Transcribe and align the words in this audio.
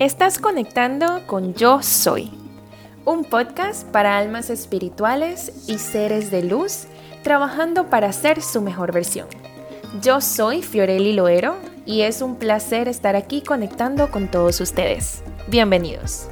Estás 0.00 0.38
conectando 0.38 1.26
con 1.26 1.52
Yo 1.52 1.82
Soy, 1.82 2.30
un 3.04 3.22
podcast 3.22 3.86
para 3.88 4.16
almas 4.16 4.48
espirituales 4.48 5.68
y 5.68 5.76
seres 5.76 6.30
de 6.30 6.42
luz 6.42 6.86
trabajando 7.22 7.90
para 7.90 8.10
ser 8.14 8.40
su 8.40 8.62
mejor 8.62 8.92
versión. 8.92 9.26
Yo 10.00 10.22
soy 10.22 10.62
Fiorelli 10.62 11.12
Loero 11.12 11.54
y 11.84 12.00
es 12.00 12.22
un 12.22 12.36
placer 12.36 12.88
estar 12.88 13.14
aquí 13.14 13.42
conectando 13.42 14.10
con 14.10 14.28
todos 14.28 14.62
ustedes. 14.62 15.22
Bienvenidos. 15.48 16.29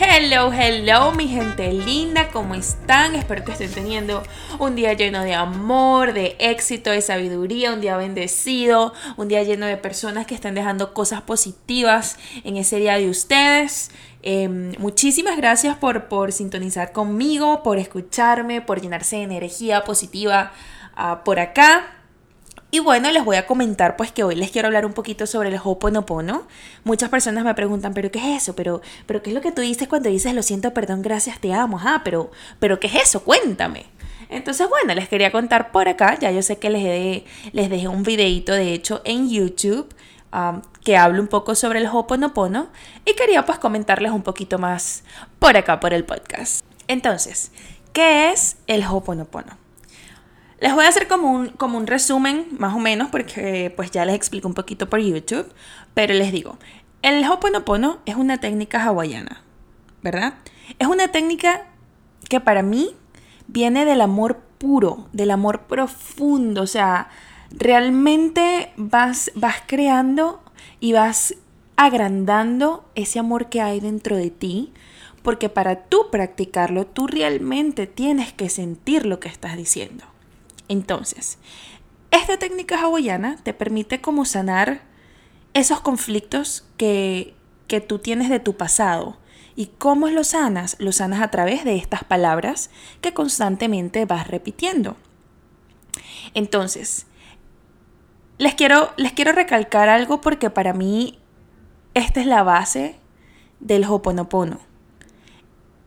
Hello, 0.00 0.52
hello, 0.52 1.10
mi 1.10 1.26
gente 1.26 1.72
linda, 1.72 2.28
¿cómo 2.28 2.54
están? 2.54 3.16
Espero 3.16 3.44
que 3.44 3.50
estén 3.50 3.72
teniendo 3.72 4.22
un 4.60 4.76
día 4.76 4.92
lleno 4.92 5.24
de 5.24 5.34
amor, 5.34 6.12
de 6.12 6.36
éxito, 6.38 6.90
de 6.90 7.00
sabiduría, 7.00 7.72
un 7.72 7.80
día 7.80 7.96
bendecido, 7.96 8.94
un 9.16 9.26
día 9.26 9.42
lleno 9.42 9.66
de 9.66 9.76
personas 9.76 10.24
que 10.24 10.36
están 10.36 10.54
dejando 10.54 10.94
cosas 10.94 11.22
positivas 11.22 12.16
en 12.44 12.56
ese 12.56 12.76
día 12.76 12.96
de 12.96 13.10
ustedes. 13.10 13.90
Em, 14.22 14.70
muchísimas 14.78 15.36
gracias 15.36 15.76
por, 15.76 16.06
por 16.06 16.30
sintonizar 16.30 16.92
conmigo, 16.92 17.64
por 17.64 17.78
escucharme, 17.78 18.60
por 18.60 18.80
llenarse 18.80 19.16
de 19.16 19.22
energía 19.22 19.82
positiva 19.82 20.52
ah, 20.94 21.22
por 21.24 21.40
acá. 21.40 21.97
Y 22.70 22.80
bueno, 22.80 23.10
les 23.10 23.24
voy 23.24 23.36
a 23.36 23.46
comentar 23.46 23.96
pues 23.96 24.12
que 24.12 24.24
hoy 24.24 24.34
les 24.34 24.50
quiero 24.50 24.68
hablar 24.68 24.84
un 24.84 24.92
poquito 24.92 25.26
sobre 25.26 25.48
el 25.48 25.58
Hoponopono. 25.62 26.46
Muchas 26.84 27.08
personas 27.08 27.42
me 27.42 27.54
preguntan, 27.54 27.94
¿pero 27.94 28.10
qué 28.10 28.18
es 28.18 28.42
eso? 28.42 28.54
¿Pero, 28.54 28.82
pero 29.06 29.22
qué 29.22 29.30
es 29.30 29.34
lo 29.34 29.40
que 29.40 29.52
tú 29.52 29.62
dices 29.62 29.88
cuando 29.88 30.10
dices 30.10 30.34
lo 30.34 30.42
siento, 30.42 30.74
perdón, 30.74 31.00
gracias, 31.00 31.40
te 31.40 31.54
amo? 31.54 31.80
Ah, 31.82 32.02
pero, 32.04 32.30
pero 32.58 32.78
¿qué 32.78 32.88
es 32.88 32.96
eso? 32.96 33.24
Cuéntame. 33.24 33.86
Entonces, 34.28 34.68
bueno, 34.68 34.94
les 34.94 35.08
quería 35.08 35.32
contar 35.32 35.72
por 35.72 35.88
acá. 35.88 36.18
Ya 36.18 36.30
yo 36.30 36.42
sé 36.42 36.58
que 36.58 36.68
les, 36.68 37.22
les 37.52 37.70
dejé 37.70 37.88
un 37.88 38.02
videito, 38.02 38.52
de 38.52 38.74
hecho, 38.74 39.00
en 39.04 39.30
YouTube 39.30 39.88
um, 40.34 40.60
que 40.84 40.98
hablo 40.98 41.22
un 41.22 41.28
poco 41.28 41.54
sobre 41.54 41.78
el 41.78 41.86
Hoponopono 41.86 42.68
y 43.06 43.14
quería 43.14 43.46
pues 43.46 43.58
comentarles 43.58 44.12
un 44.12 44.22
poquito 44.22 44.58
más 44.58 45.04
por 45.38 45.56
acá, 45.56 45.80
por 45.80 45.94
el 45.94 46.04
podcast. 46.04 46.66
Entonces, 46.86 47.50
¿qué 47.94 48.30
es 48.30 48.58
el 48.66 48.84
Hoponopono? 48.84 49.67
Les 50.60 50.74
voy 50.74 50.84
a 50.84 50.88
hacer 50.88 51.06
como 51.06 51.30
un, 51.30 51.48
como 51.50 51.78
un 51.78 51.86
resumen, 51.86 52.46
más 52.58 52.74
o 52.74 52.78
menos, 52.78 53.10
porque 53.10 53.72
pues 53.76 53.90
ya 53.92 54.04
les 54.04 54.16
explico 54.16 54.48
un 54.48 54.54
poquito 54.54 54.90
por 54.90 54.98
YouTube, 54.98 55.46
pero 55.94 56.14
les 56.14 56.32
digo, 56.32 56.58
el 57.02 57.24
Hoponopono 57.24 57.98
es 58.06 58.16
una 58.16 58.38
técnica 58.38 58.82
hawaiana, 58.82 59.42
¿verdad? 60.02 60.34
Es 60.80 60.88
una 60.88 61.08
técnica 61.08 61.66
que 62.28 62.40
para 62.40 62.62
mí 62.62 62.90
viene 63.46 63.84
del 63.84 64.00
amor 64.00 64.40
puro, 64.58 65.08
del 65.12 65.30
amor 65.30 65.62
profundo, 65.62 66.62
o 66.62 66.66
sea, 66.66 67.08
realmente 67.50 68.72
vas, 68.76 69.30
vas 69.36 69.62
creando 69.66 70.42
y 70.80 70.92
vas 70.92 71.36
agrandando 71.76 72.84
ese 72.96 73.20
amor 73.20 73.48
que 73.48 73.60
hay 73.60 73.78
dentro 73.78 74.16
de 74.16 74.30
ti, 74.30 74.72
porque 75.22 75.48
para 75.48 75.84
tú 75.84 76.10
practicarlo, 76.10 76.84
tú 76.84 77.06
realmente 77.06 77.86
tienes 77.86 78.32
que 78.32 78.48
sentir 78.48 79.06
lo 79.06 79.20
que 79.20 79.28
estás 79.28 79.56
diciendo. 79.56 80.04
Entonces, 80.68 81.38
esta 82.10 82.38
técnica 82.38 82.80
hawaiana 82.80 83.36
te 83.42 83.54
permite 83.54 84.00
como 84.00 84.24
sanar 84.24 84.82
esos 85.54 85.80
conflictos 85.80 86.66
que, 86.76 87.34
que 87.66 87.80
tú 87.80 87.98
tienes 87.98 88.28
de 88.28 88.40
tu 88.40 88.56
pasado. 88.56 89.18
¿Y 89.56 89.66
cómo 89.78 90.08
lo 90.08 90.24
sanas? 90.24 90.76
Lo 90.78 90.92
sanas 90.92 91.20
a 91.20 91.30
través 91.30 91.64
de 91.64 91.76
estas 91.76 92.04
palabras 92.04 92.70
que 93.00 93.12
constantemente 93.12 94.04
vas 94.04 94.28
repitiendo. 94.28 94.96
Entonces, 96.34 97.06
les 98.38 98.54
quiero, 98.54 98.92
les 98.96 99.12
quiero 99.12 99.32
recalcar 99.32 99.88
algo 99.88 100.20
porque 100.20 100.48
para 100.48 100.72
mí 100.72 101.18
esta 101.94 102.20
es 102.20 102.26
la 102.26 102.44
base 102.44 102.96
del 103.58 103.84
Hoponopono. 103.84 104.60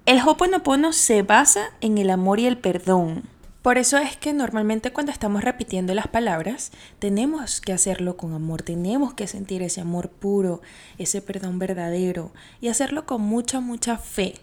El 0.06 0.20
Hoponopono 0.20 0.92
se 0.92 1.22
basa 1.22 1.72
en 1.80 1.98
el 1.98 2.10
amor 2.10 2.40
y 2.42 2.48
el 2.48 2.58
perdón. 2.58 3.30
Por 3.62 3.78
eso 3.78 4.00
es 4.00 4.18
que 4.18 4.34
normalmente 4.34 4.92
cuando 4.92 5.12
estamos 5.12 5.44
repitiendo 5.44 5.94
las 5.94 6.08
palabras, 6.08 6.72
tenemos 6.98 7.62
que 7.62 7.74
hacerlo 7.74 8.18
con 8.18 8.34
amor, 8.34 8.64
tenemos 8.64 9.14
que 9.14 9.28
sentir 9.28 9.62
ese 9.62 9.82
amor 9.82 10.10
puro, 10.10 10.62
ese 10.98 11.22
perdón 11.22 11.60
verdadero 11.60 12.32
y 12.60 12.70
hacerlo 12.70 13.06
con 13.06 13.22
mucha, 13.22 13.60
mucha 13.60 13.98
fe. 14.00 14.34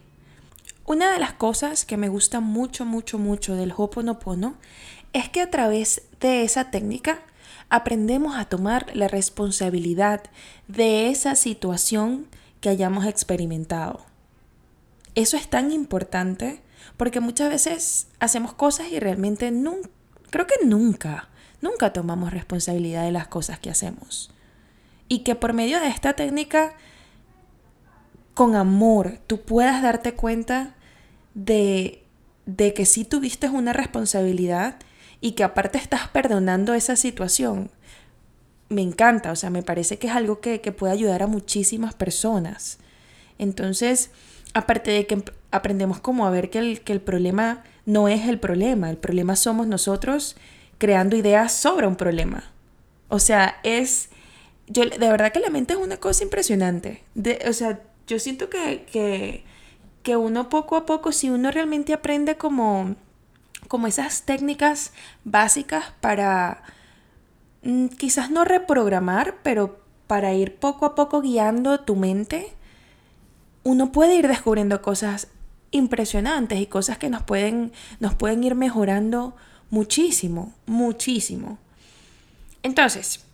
Una 0.86 1.12
de 1.12 1.18
las 1.18 1.32
cosas 1.32 1.84
que 1.84 1.96
me 1.96 2.08
gusta 2.08 2.38
mucho, 2.38 2.84
mucho, 2.84 3.18
mucho 3.18 3.56
del 3.56 3.74
Hoponopono 3.76 4.54
es 5.12 5.28
que 5.28 5.40
a 5.40 5.50
través 5.50 6.02
de 6.20 6.44
esa 6.44 6.70
técnica 6.70 7.18
aprendemos 7.70 8.36
a 8.36 8.44
tomar 8.44 8.86
la 8.94 9.08
responsabilidad 9.08 10.22
de 10.68 11.10
esa 11.10 11.34
situación 11.34 12.28
que 12.60 12.68
hayamos 12.68 13.04
experimentado. 13.04 14.06
Eso 15.16 15.36
es 15.36 15.50
tan 15.50 15.72
importante 15.72 16.62
porque 16.96 17.20
muchas 17.20 17.50
veces 17.50 18.08
hacemos 18.20 18.52
cosas 18.54 18.88
y 18.90 18.98
realmente 18.98 19.50
nunca, 19.50 19.88
creo 20.30 20.46
que 20.46 20.66
nunca, 20.66 21.28
nunca 21.60 21.92
tomamos 21.92 22.32
responsabilidad 22.32 23.04
de 23.04 23.12
las 23.12 23.28
cosas 23.28 23.58
que 23.58 23.70
hacemos. 23.70 24.30
Y 25.08 25.20
que 25.20 25.34
por 25.34 25.52
medio 25.52 25.80
de 25.80 25.88
esta 25.88 26.14
técnica, 26.14 26.74
con 28.34 28.54
amor, 28.54 29.18
tú 29.26 29.40
puedas 29.40 29.82
darte 29.82 30.14
cuenta 30.14 30.74
de, 31.34 32.04
de 32.46 32.74
que 32.74 32.86
sí 32.86 33.04
tuviste 33.04 33.48
una 33.48 33.72
responsabilidad 33.72 34.76
y 35.20 35.32
que 35.32 35.44
aparte 35.44 35.78
estás 35.78 36.08
perdonando 36.08 36.74
esa 36.74 36.96
situación. 36.96 37.70
Me 38.68 38.82
encanta, 38.82 39.32
o 39.32 39.36
sea, 39.36 39.50
me 39.50 39.62
parece 39.62 39.98
que 39.98 40.08
es 40.08 40.12
algo 40.12 40.40
que, 40.40 40.60
que 40.60 40.72
puede 40.72 40.92
ayudar 40.92 41.22
a 41.22 41.26
muchísimas 41.26 41.94
personas. 41.94 42.78
Entonces, 43.38 44.10
aparte 44.54 44.90
de 44.90 45.06
que 45.06 45.22
aprendemos 45.50 46.00
como 46.00 46.26
a 46.26 46.30
ver 46.30 46.50
que 46.50 46.58
el, 46.58 46.80
que 46.80 46.92
el 46.92 47.00
problema 47.00 47.64
no 47.86 48.08
es 48.08 48.28
el 48.28 48.38
problema, 48.38 48.90
el 48.90 48.96
problema 48.96 49.36
somos 49.36 49.66
nosotros 49.66 50.36
creando 50.78 51.16
ideas 51.16 51.52
sobre 51.52 51.86
un 51.86 51.96
problema. 51.96 52.44
O 53.08 53.18
sea, 53.18 53.58
es, 53.62 54.10
yo, 54.66 54.84
de 54.84 54.98
verdad 54.98 55.32
que 55.32 55.40
la 55.40 55.50
mente 55.50 55.72
es 55.72 55.78
una 55.78 55.96
cosa 55.96 56.24
impresionante. 56.24 57.02
De, 57.14 57.42
o 57.48 57.52
sea, 57.52 57.80
yo 58.06 58.18
siento 58.18 58.48
que, 58.50 58.84
que, 58.90 59.44
que 60.02 60.16
uno 60.16 60.48
poco 60.48 60.76
a 60.76 60.86
poco, 60.86 61.12
si 61.12 61.30
uno 61.30 61.50
realmente 61.50 61.92
aprende 61.92 62.36
como, 62.36 62.96
como 63.66 63.86
esas 63.86 64.22
técnicas 64.22 64.92
básicas 65.24 65.92
para 66.00 66.62
mm, 67.62 67.86
quizás 67.88 68.30
no 68.30 68.44
reprogramar, 68.44 69.36
pero 69.42 69.80
para 70.06 70.34
ir 70.34 70.56
poco 70.56 70.86
a 70.86 70.94
poco 70.94 71.20
guiando 71.20 71.80
tu 71.80 71.96
mente, 71.96 72.52
uno 73.64 73.92
puede 73.92 74.16
ir 74.16 74.28
descubriendo 74.28 74.82
cosas 74.82 75.28
impresionantes 75.70 76.58
y 76.60 76.66
cosas 76.66 76.98
que 76.98 77.08
nos 77.08 77.22
pueden, 77.22 77.72
nos 78.00 78.14
pueden 78.14 78.42
ir 78.44 78.54
mejorando 78.54 79.34
muchísimo, 79.70 80.52
muchísimo. 80.66 81.58
Entonces, 82.62 83.24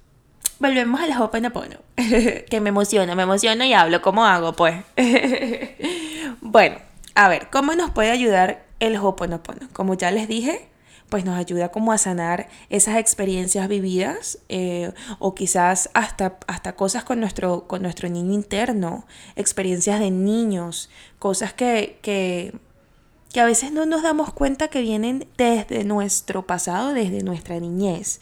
volvemos 0.59 1.01
al 1.01 1.21
Hoponopono, 1.21 1.77
que 1.97 2.61
me 2.61 2.71
emociona, 2.71 3.15
me 3.15 3.23
emociona 3.23 3.67
y 3.67 3.73
hablo, 3.73 4.03
¿cómo 4.03 4.25
hago 4.25 4.55
pues? 4.55 4.83
bueno, 6.41 6.77
a 7.15 7.29
ver, 7.29 7.49
¿cómo 7.51 7.75
nos 7.75 7.91
puede 7.91 8.11
ayudar 8.11 8.65
el 8.81 8.97
Hoponopono? 8.97 9.69
Como 9.73 9.95
ya 9.95 10.11
les 10.11 10.29
dije, 10.29 10.69
pues 11.09 11.25
nos 11.25 11.37
ayuda 11.37 11.71
como 11.71 11.93
a 11.93 11.99
sanar 11.99 12.49
esas 12.71 12.97
experiencias 12.97 13.69
vividas 13.69 14.39
eh, 14.49 14.93
o 15.19 15.35
quizás 15.35 15.91
hasta, 15.95 16.39
hasta 16.47 16.75
cosas 16.75 17.05
con 17.05 17.21
nuestro, 17.21 17.67
con 17.67 17.83
nuestro 17.83 18.09
niño 18.09 18.33
interno, 18.33 19.07
experiencias 19.37 20.01
de 20.01 20.11
niños, 20.11 20.91
cosas 21.19 21.53
que, 21.53 21.99
que, 22.03 22.55
que 23.33 23.41
a 23.41 23.45
veces 23.45 23.73
no 23.73 23.87
nos 23.87 24.03
damos 24.03 24.33
cuenta 24.33 24.69
que 24.69 24.81
vienen 24.81 25.27
desde 25.37 25.85
nuestro 25.85 26.47
pasado, 26.47 26.95
desde 26.95 27.23
nuestra 27.23 27.61
niñez. 27.61 28.21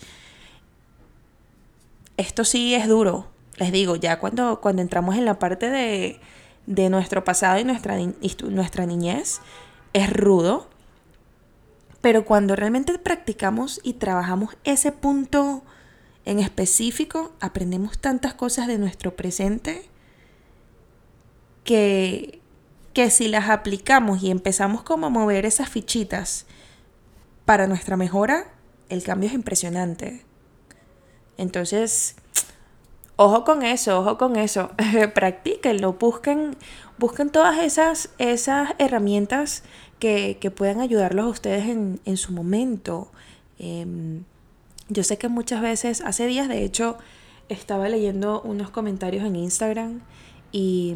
Esto 2.16 2.44
sí 2.44 2.74
es 2.74 2.88
duro, 2.88 3.28
les 3.56 3.72
digo, 3.72 3.96
ya 3.96 4.18
cuando, 4.18 4.60
cuando 4.60 4.82
entramos 4.82 5.16
en 5.16 5.24
la 5.24 5.38
parte 5.38 5.70
de, 5.70 6.20
de 6.66 6.90
nuestro 6.90 7.24
pasado 7.24 7.58
y 7.58 7.64
nuestra, 7.64 8.00
y 8.00 8.36
nuestra 8.48 8.86
niñez, 8.86 9.40
es 9.92 10.12
rudo 10.12 10.71
pero 12.02 12.24
cuando 12.24 12.56
realmente 12.56 12.98
practicamos 12.98 13.80
y 13.82 13.94
trabajamos 13.94 14.56
ese 14.64 14.92
punto 14.92 15.62
en 16.24 16.40
específico, 16.40 17.32
aprendemos 17.40 17.98
tantas 17.98 18.34
cosas 18.34 18.66
de 18.66 18.76
nuestro 18.76 19.16
presente 19.16 19.88
que, 21.64 22.40
que 22.92 23.08
si 23.08 23.28
las 23.28 23.48
aplicamos 23.48 24.22
y 24.22 24.30
empezamos 24.30 24.82
como 24.82 25.06
a 25.06 25.10
mover 25.10 25.46
esas 25.46 25.68
fichitas 25.68 26.44
para 27.44 27.68
nuestra 27.68 27.96
mejora, 27.96 28.52
el 28.88 29.04
cambio 29.04 29.28
es 29.28 29.34
impresionante. 29.34 30.24
Entonces, 31.38 32.16
ojo 33.16 33.44
con 33.44 33.62
eso, 33.62 34.00
ojo 34.00 34.18
con 34.18 34.36
eso. 34.36 34.70
Practíquenlo, 35.14 35.94
busquen, 35.94 36.56
busquen 36.98 37.30
todas 37.30 37.62
esas, 37.62 38.10
esas 38.18 38.70
herramientas 38.78 39.64
que, 39.98 40.52
puedan 40.56 40.80
ayudarlos 40.80 41.26
a 41.26 41.28
ustedes 41.28 41.66
en, 41.66 42.16
su 42.16 42.32
momento. 42.32 43.10
Em, 43.58 44.24
yo 44.88 45.04
sé 45.04 45.16
que 45.18 45.28
muchas 45.28 45.62
veces, 45.62 46.00
hace 46.00 46.26
días 46.26 46.48
de 46.48 46.64
hecho, 46.64 46.98
estaba 47.48 47.88
leyendo 47.88 48.40
unos 48.42 48.70
comentarios 48.70 49.24
en 49.24 49.36
Instagram 49.36 50.00
y, 50.50 50.94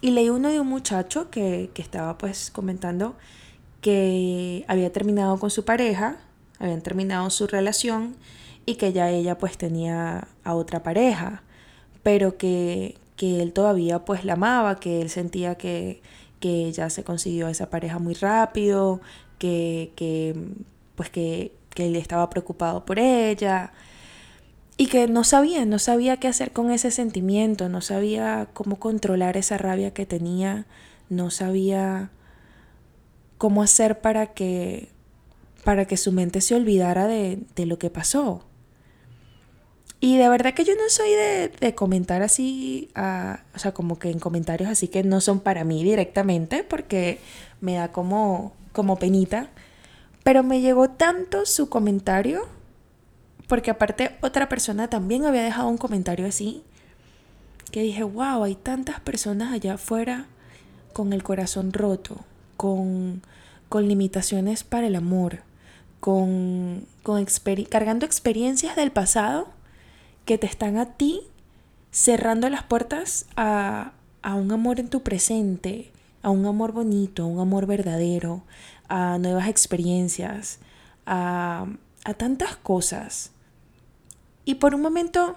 y 0.00 0.10
leí 0.12 0.30
uno 0.30 0.48
de 0.48 0.60
un 0.60 0.68
muchacho 0.68 1.30
que, 1.30 1.70
que 1.74 1.82
estaba 1.82 2.16
pues 2.16 2.50
comentando 2.50 3.14
que 3.80 4.64
había 4.68 4.92
terminado 4.92 5.38
con 5.38 5.50
su 5.50 5.64
pareja, 5.64 6.16
habían 6.58 6.80
terminado 6.80 7.30
su 7.30 7.46
relación 7.46 8.16
y 8.68 8.74
que 8.74 8.92
ya 8.92 9.08
ella 9.08 9.38
pues 9.38 9.56
tenía 9.56 10.28
a 10.44 10.54
otra 10.54 10.82
pareja, 10.82 11.42
pero 12.02 12.36
que, 12.36 12.98
que 13.16 13.40
él 13.40 13.54
todavía 13.54 14.04
pues 14.04 14.26
la 14.26 14.34
amaba, 14.34 14.78
que 14.78 15.00
él 15.00 15.08
sentía 15.08 15.54
que, 15.54 16.02
que 16.38 16.66
ella 16.66 16.90
se 16.90 17.02
consiguió 17.02 17.46
a 17.46 17.50
esa 17.50 17.70
pareja 17.70 17.98
muy 17.98 18.12
rápido, 18.12 19.00
que, 19.38 19.92
que 19.96 20.34
pues 20.96 21.08
que, 21.08 21.52
que 21.70 21.86
él 21.86 21.96
estaba 21.96 22.28
preocupado 22.28 22.84
por 22.84 22.98
ella 22.98 23.72
y 24.76 24.88
que 24.88 25.08
no 25.08 25.24
sabía, 25.24 25.64
no 25.64 25.78
sabía 25.78 26.18
qué 26.18 26.28
hacer 26.28 26.52
con 26.52 26.70
ese 26.70 26.90
sentimiento, 26.90 27.70
no 27.70 27.80
sabía 27.80 28.50
cómo 28.52 28.78
controlar 28.78 29.38
esa 29.38 29.56
rabia 29.56 29.94
que 29.94 30.04
tenía, 30.04 30.66
no 31.08 31.30
sabía 31.30 32.10
cómo 33.38 33.62
hacer 33.62 34.02
para 34.02 34.26
que 34.26 34.90
para 35.64 35.86
que 35.86 35.96
su 35.96 36.12
mente 36.12 36.42
se 36.42 36.54
olvidara 36.54 37.06
de, 37.06 37.38
de 37.56 37.64
lo 37.64 37.78
que 37.78 37.88
pasó. 37.88 38.47
Y 40.00 40.16
de 40.16 40.28
verdad 40.28 40.54
que 40.54 40.64
yo 40.64 40.74
no 40.76 40.88
soy 40.88 41.10
de, 41.10 41.48
de 41.48 41.74
comentar 41.74 42.22
así, 42.22 42.88
o 42.94 43.58
sea, 43.58 43.72
como 43.72 43.98
que 43.98 44.10
en 44.10 44.20
comentarios 44.20 44.70
así 44.70 44.86
que 44.86 45.02
no 45.02 45.20
son 45.20 45.40
para 45.40 45.64
mí 45.64 45.82
directamente, 45.82 46.62
porque 46.62 47.18
me 47.60 47.74
da 47.74 47.90
como, 47.90 48.52
como 48.72 48.96
penita. 48.96 49.48
Pero 50.22 50.44
me 50.44 50.60
llegó 50.60 50.90
tanto 50.90 51.46
su 51.46 51.68
comentario, 51.68 52.46
porque 53.48 53.72
aparte 53.72 54.16
otra 54.20 54.48
persona 54.48 54.88
también 54.88 55.24
había 55.24 55.42
dejado 55.42 55.68
un 55.68 55.78
comentario 55.78 56.26
así, 56.26 56.62
que 57.72 57.82
dije, 57.82 58.04
wow, 58.04 58.44
hay 58.44 58.54
tantas 58.54 59.00
personas 59.00 59.52
allá 59.52 59.74
afuera 59.74 60.26
con 60.92 61.12
el 61.12 61.24
corazón 61.24 61.72
roto, 61.72 62.24
con, 62.56 63.22
con 63.68 63.88
limitaciones 63.88 64.62
para 64.62 64.86
el 64.86 64.94
amor, 64.94 65.40
con, 65.98 66.86
con 67.02 67.26
cargando 67.68 68.06
experiencias 68.06 68.76
del 68.76 68.92
pasado 68.92 69.57
que 70.28 70.36
te 70.36 70.46
están 70.46 70.76
a 70.76 70.84
ti 70.84 71.22
cerrando 71.90 72.50
las 72.50 72.62
puertas 72.62 73.24
a, 73.34 73.92
a 74.20 74.34
un 74.34 74.52
amor 74.52 74.78
en 74.78 74.90
tu 74.90 75.02
presente, 75.02 75.90
a 76.20 76.28
un 76.28 76.44
amor 76.44 76.72
bonito, 76.72 77.22
a 77.22 77.26
un 77.26 77.40
amor 77.40 77.64
verdadero, 77.64 78.42
a 78.90 79.16
nuevas 79.16 79.48
experiencias, 79.48 80.58
a, 81.06 81.64
a 82.04 82.12
tantas 82.12 82.56
cosas. 82.56 83.30
Y 84.44 84.56
por 84.56 84.74
un 84.74 84.82
momento 84.82 85.36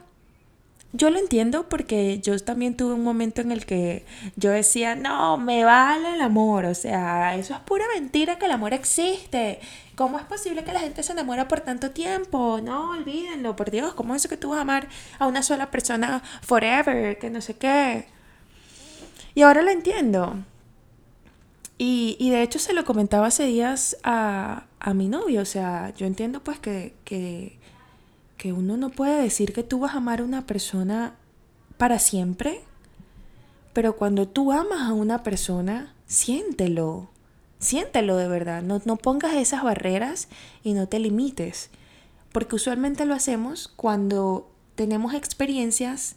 yo 0.91 1.09
lo 1.09 1.19
entiendo 1.19 1.69
porque 1.69 2.19
yo 2.19 2.37
también 2.39 2.75
tuve 2.75 2.93
un 2.93 3.03
momento 3.03 3.39
en 3.39 3.53
el 3.53 3.65
que 3.65 4.05
yo 4.35 4.51
decía, 4.51 4.95
no, 4.95 5.37
me 5.37 5.63
vale 5.63 6.15
el 6.15 6.21
amor, 6.21 6.65
o 6.65 6.75
sea, 6.75 7.37
eso 7.37 7.53
es 7.53 7.61
pura 7.61 7.85
mentira 7.95 8.37
que 8.37 8.45
el 8.45 8.51
amor 8.51 8.73
existe. 8.73 9.61
¿Cómo 10.01 10.17
es 10.17 10.25
posible 10.25 10.63
que 10.63 10.73
la 10.73 10.79
gente 10.79 11.03
se 11.03 11.11
enamora 11.11 11.47
por 11.47 11.59
tanto 11.59 11.91
tiempo? 11.91 12.59
No, 12.59 12.89
olvídenlo, 12.89 13.55
por 13.55 13.69
Dios, 13.69 13.93
¿cómo 13.93 14.15
es 14.15 14.23
eso 14.23 14.29
que 14.29 14.37
tú 14.37 14.49
vas 14.49 14.57
a 14.57 14.61
amar 14.61 14.89
a 15.19 15.27
una 15.27 15.43
sola 15.43 15.69
persona 15.69 16.23
forever? 16.41 17.19
Que 17.19 17.29
no 17.29 17.39
sé 17.39 17.55
qué. 17.55 18.07
Y 19.35 19.43
ahora 19.43 19.61
lo 19.61 19.69
entiendo. 19.69 20.37
Y, 21.77 22.17
y 22.19 22.31
de 22.31 22.41
hecho 22.41 22.57
se 22.57 22.73
lo 22.73 22.83
comentaba 22.83 23.27
hace 23.27 23.45
días 23.45 23.95
a, 24.03 24.63
a 24.79 24.93
mi 24.95 25.07
novio, 25.07 25.41
o 25.41 25.45
sea, 25.45 25.93
yo 25.95 26.07
entiendo 26.07 26.43
pues 26.43 26.57
que, 26.59 26.95
que 27.05 27.59
que 28.41 28.53
uno 28.53 28.75
no 28.75 28.89
puede 28.89 29.21
decir 29.21 29.53
que 29.53 29.61
tú 29.61 29.81
vas 29.81 29.93
a 29.93 29.97
amar 29.97 30.19
a 30.19 30.23
una 30.23 30.47
persona 30.47 31.13
para 31.77 31.99
siempre, 31.99 32.63
pero 33.71 33.97
cuando 33.97 34.27
tú 34.27 34.51
amas 34.51 34.89
a 34.89 34.93
una 34.93 35.21
persona, 35.21 35.93
siéntelo, 36.07 37.11
siéntelo 37.61 38.17
de 38.17 38.27
verdad, 38.27 38.61
no, 38.61 38.81
no 38.83 38.97
pongas 38.97 39.35
esas 39.35 39.63
barreras 39.63 40.27
y 40.63 40.73
no 40.73 40.87
te 40.87 40.99
limites, 40.99 41.69
porque 42.33 42.55
usualmente 42.55 43.05
lo 43.05 43.13
hacemos 43.13 43.71
cuando 43.77 44.49
tenemos 44.75 45.13
experiencias 45.13 46.15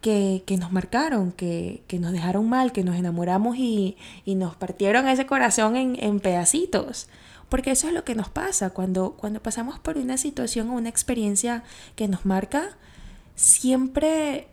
que, 0.00 0.42
que, 0.44 0.58
nos 0.58 0.72
marcaron, 0.72 1.32
que, 1.32 1.82
que, 1.86 1.98
nos 1.98 2.12
dejaron 2.12 2.48
mal, 2.48 2.72
que 2.72 2.84
nos 2.84 2.96
enamoramos 2.96 3.56
y, 3.56 3.96
y 4.24 4.34
nos 4.34 4.56
partieron 4.56 5.08
ese 5.08 5.24
corazón 5.24 5.76
en, 5.76 5.96
en, 5.98 6.20
pedacitos. 6.20 7.08
Porque 7.48 7.70
eso 7.70 7.86
es 7.86 7.94
lo 7.94 8.04
que 8.04 8.14
nos 8.14 8.28
pasa 8.28 8.70
cuando, 8.70 9.12
cuando 9.12 9.40
pasamos 9.42 9.78
por 9.78 9.96
una 9.96 10.18
situación 10.18 10.68
o 10.70 10.74
una 10.74 10.88
experiencia 10.88 11.62
que 11.94 12.08
nos 12.08 12.26
marca, 12.26 12.76
siempre 13.36 14.48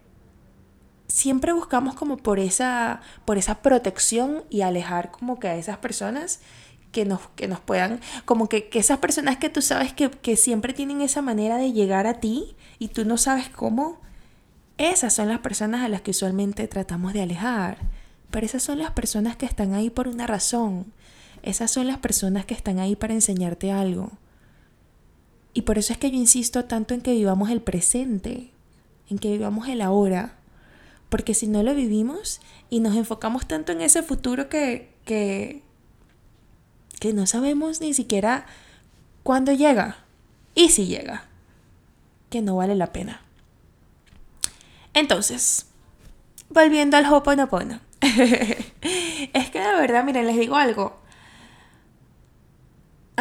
siempre 1.12 1.52
buscamos 1.54 1.96
como 1.96 2.18
por 2.18 2.40
esa, 2.40 3.02
por 3.26 3.38
esa 3.38 3.62
protección 3.62 4.44
y 4.50 4.62
alejar 4.62 5.12
como 5.12 5.40
que 5.40 5.50
a 5.50 5.56
esas 5.56 5.78
personas 5.78 6.40
que 6.92 7.06
nos, 7.06 7.22
que 7.36 7.48
nos 7.48 7.60
puedan, 7.60 8.00
como 8.26 8.50
que, 8.50 8.70
que 8.70 8.80
esas 8.80 9.00
personas 9.00 9.38
que 9.38 9.50
tú 9.50 9.62
sabes 9.62 9.94
que, 9.94 10.10
que, 10.10 10.36
siempre 10.36 10.74
tienen 10.74 11.02
esa 11.02 11.22
manera 11.22 11.58
de 11.58 11.72
llegar 11.72 12.08
a 12.08 12.20
ti 12.20 12.56
y 12.80 12.90
tú 12.90 13.06
no 13.06 13.18
sabes 13.18 13.50
cómo, 13.50 14.00
esas 14.78 15.14
son 15.14 15.28
las 15.28 15.40
personas 15.40 15.82
a 15.84 15.90
las 15.90 16.02
que 16.02 16.12
usualmente 16.12 16.68
tratamos 16.68 17.14
de 17.14 17.22
alejar. 17.22 17.78
Pero 18.32 18.46
esas 18.46 18.64
son 18.64 18.80
las 18.80 18.92
personas 18.92 19.36
que 19.36 19.46
están 19.46 19.74
ahí 19.74 19.90
por 19.90 20.08
una 20.08 20.26
razón. 20.26 20.86
Esas 21.44 21.70
son 21.70 21.88
las 21.88 22.00
personas 22.00 22.46
que 22.46 22.54
están 22.54 22.80
ahí 22.80 22.96
para 22.96 23.14
enseñarte 23.14 23.72
algo. 23.72 24.12
Y 25.54 25.64
por 25.64 25.78
eso 25.78 25.92
es 25.94 26.00
que 26.00 26.10
yo 26.10 26.18
insisto 26.18 26.66
tanto 26.66 26.94
en 26.94 27.02
que 27.02 27.14
vivamos 27.14 27.50
el 27.50 27.62
presente, 27.62 28.52
en 29.10 29.20
que 29.20 29.32
vivamos 29.32 29.68
el 29.68 29.82
ahora. 29.82 30.41
Porque 31.12 31.36
si 31.36 31.46
no 31.46 31.62
lo 31.62 31.76
vivimos 31.76 32.42
y 32.72 32.80
nos 32.80 32.96
enfocamos 32.96 33.48
tanto 33.48 33.72
en 33.72 33.82
ese 33.82 34.02
futuro 34.02 34.50
que, 34.50 34.90
que, 35.06 35.62
que 37.00 37.14
no 37.14 37.28
sabemos 37.28 37.82
ni 37.82 37.94
siquiera 37.94 38.48
cuándo 39.22 39.52
llega 39.52 39.98
y 40.56 40.70
si 40.70 40.88
llega, 40.88 41.26
que 42.32 42.42
no 42.42 42.56
vale 42.56 42.74
la 42.74 42.92
pena. 42.92 43.22
Entonces, 44.96 45.68
volviendo 46.50 46.98
al 46.98 47.06
Hoponopono. 47.06 47.80
es 48.02 49.50
que 49.52 49.60
de 49.60 49.76
verdad, 49.76 50.04
miren, 50.04 50.26
les 50.26 50.38
digo 50.38 50.56
algo 50.56 51.02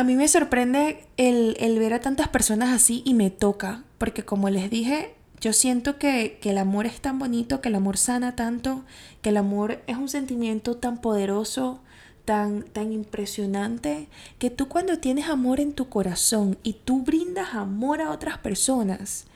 a 0.01 0.05
mí 0.05 0.17
me 0.17 0.29
sorprende 0.29 1.05
el, 1.19 1.79
ver 1.79 1.93
a 1.93 2.01
tantas 2.01 2.29
personas 2.29 2.71
así 2.71 3.03
y 3.05 3.13
me 3.13 3.31
toca, 3.31 3.85
porque 3.99 4.25
como 4.25 4.49
les 4.49 4.71
dije, 4.71 5.15
yo 5.41 5.53
siento 5.53 5.99
que, 5.99 6.39
que, 6.41 6.51
el 6.51 6.59
amor 6.59 6.87
es 6.87 7.01
tan 7.01 7.19
bonito, 7.19 7.61
que 7.61 7.69
el 7.69 7.75
amor 7.75 7.97
sana 7.97 8.37
tanto, 8.37 8.85
que 9.23 9.31
el 9.31 9.37
amor 9.37 9.83
es 9.87 9.97
un 9.97 10.09
sentimiento 10.09 10.77
tan 10.77 11.01
poderoso, 11.01 11.81
tan, 12.25 12.63
tan 12.63 12.93
impresionante, 12.93 14.09
que 14.39 14.51
tú 14.51 14.69
cuando 14.69 14.99
tienes 14.99 15.29
amor 15.29 15.61
en 15.61 15.73
tu 15.73 15.89
corazón 15.89 16.59
y 16.63 16.75
tú 16.75 17.03
brindas 17.03 17.55
amor 17.55 18.01
a 18.01 18.11
otras 18.11 18.39
personas, 18.39 19.27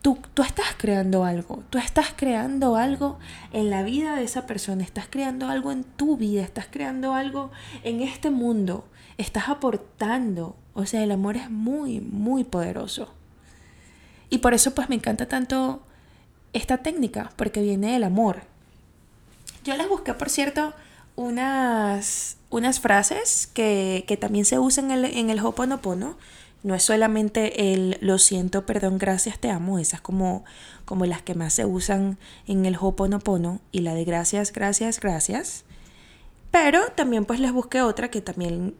Tú, 0.00 0.18
tú, 0.34 0.42
estás 0.42 0.74
creando 0.76 1.24
algo, 1.24 1.62
tú 1.70 1.78
estás 1.78 2.08
creando 2.16 2.74
algo 2.74 3.20
en 3.52 3.70
la 3.70 3.84
vida 3.84 4.16
de 4.16 4.24
esa 4.24 4.48
persona, 4.48 4.82
estás 4.82 5.06
creando 5.08 5.46
algo 5.46 5.70
en 5.70 5.84
tu 5.84 6.16
vida, 6.16 6.42
estás 6.42 6.66
creando 6.68 7.14
algo 7.14 7.52
en 7.84 8.00
este 8.00 8.30
mundo 8.30 8.84
estás 9.22 9.48
aportando. 9.48 10.56
O 10.74 10.86
sea, 10.86 11.02
el 11.02 11.10
amor 11.10 11.36
es 11.36 11.50
muy, 11.50 12.00
muy 12.00 12.44
poderoso. 12.44 13.12
Y 14.32 14.38
por 14.38 14.54
eso 14.54 14.74
pues 14.74 14.88
me 14.88 14.94
encanta 14.94 15.28
tanto 15.28 15.82
esta 16.54 16.78
técnica, 16.78 17.32
porque 17.36 17.60
viene 17.60 17.92
del 17.92 18.04
amor. 18.04 18.44
Yo 19.62 19.76
les 19.76 19.86
busqué, 19.90 20.14
por 20.14 20.30
cierto, 20.30 20.72
unas, 21.16 22.38
unas 22.48 22.80
frases 22.80 23.46
que, 23.52 24.06
que 24.08 24.16
también 24.16 24.46
se 24.46 24.58
usan 24.58 24.90
en 24.90 25.04
el, 25.04 25.16
en 25.18 25.28
el 25.28 25.38
Hoponopono. 25.38 26.16
No 26.62 26.74
es 26.74 26.82
solamente 26.82 27.74
el 27.74 27.98
lo 28.00 28.16
siento, 28.16 28.64
perdón, 28.64 28.96
gracias, 28.96 29.38
te 29.38 29.50
amo. 29.50 29.78
Esas 29.78 30.00
como, 30.00 30.46
como 30.86 31.04
las 31.04 31.20
que 31.20 31.34
más 31.34 31.52
se 31.52 31.66
usan 31.66 32.16
en 32.46 32.64
el 32.64 32.78
Hoponopono. 32.80 33.60
Y 33.70 33.80
la 33.80 33.92
de 33.92 34.06
gracias, 34.06 34.50
gracias, 34.50 34.98
gracias. 34.98 35.64
Pero 36.50 36.80
también 36.94 37.26
pues 37.26 37.38
les 37.38 37.52
busqué 37.52 37.82
otra 37.82 38.10
que 38.10 38.22
también 38.22 38.76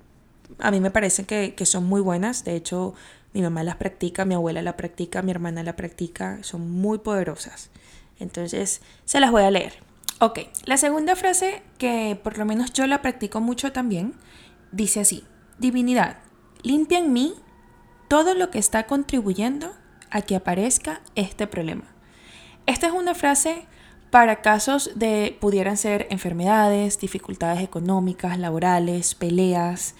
a 0.59 0.71
mí 0.71 0.81
me 0.81 0.91
parecen 0.91 1.27
que, 1.27 1.55
son 1.67 1.85
muy 1.85 2.01
buenas. 2.01 2.45
De 2.45 2.57
hecho, 2.57 2.95
mi 3.33 3.43
mamá 3.43 3.63
las 3.63 3.77
practica, 3.77 4.25
mi 4.25 4.35
abuela 4.35 4.63
la 4.63 4.77
practica, 4.77 5.23
mi 5.23 5.31
hermana 5.31 5.63
la 5.63 5.77
practica. 5.77 6.39
Son 6.43 6.71
muy 6.71 6.99
poderosas. 6.99 7.71
Entonces, 8.19 8.83
se 9.05 9.21
las 9.21 9.31
voy 9.31 9.43
a 9.43 9.51
leer. 9.51 9.75
Ok, 10.21 10.41
la 10.67 10.77
segunda 10.77 11.17
frase, 11.17 11.63
que 11.79 12.19
por 12.23 12.39
lo 12.39 12.45
menos 12.45 12.73
yo 12.73 12.87
la 12.87 13.03
practico 13.03 13.41
mucho 13.41 13.73
también, 13.73 14.15
dice 14.71 15.01
así. 15.01 15.25
Divinidad, 15.59 16.19
limpia 16.63 16.99
en 16.99 17.13
mí 17.13 17.35
todo 18.09 18.35
lo 18.35 18.51
que 18.51 18.59
está 18.59 18.87
contribuyendo 18.87 19.75
a 20.11 20.23
que 20.23 20.37
aparezca 20.37 21.01
este 21.15 21.47
problema. 21.47 21.85
Esta 22.67 22.87
es 22.87 22.93
una 22.93 23.15
frase 23.15 23.67
para 24.11 24.43
casos 24.43 24.91
de 24.95 25.37
pudieran 25.41 25.79
ser 25.79 26.07
enfermedades, 26.11 27.01
dificultades 27.01 27.63
económicas, 27.63 28.39
laborales, 28.39 29.15
peleas, 29.15 29.95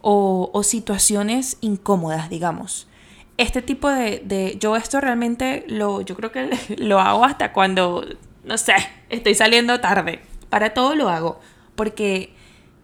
o, 0.00 0.62
situaciones 0.62 1.58
incómodas, 1.60 2.30
digamos. 2.30 2.88
este 3.36 3.62
tipo 3.62 3.88
de, 3.88 4.22
de, 4.24 4.56
yo 4.58 4.76
esto 4.76 5.00
realmente 5.00 5.64
lo, 5.68 6.00
yo 6.00 6.16
creo 6.16 6.32
que 6.32 6.50
lo 6.78 7.00
hago 7.00 7.24
hasta 7.24 7.52
cuando, 7.52 8.04
no 8.44 8.58
sé, 8.58 8.74
estoy 9.10 9.34
saliendo 9.34 9.80
tarde. 9.80 10.20
Para 10.50 10.72
todo 10.72 10.94
lo 10.94 11.08
hago, 11.10 11.40
porque 11.76 12.32